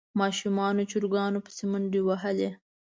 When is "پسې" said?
1.45-1.65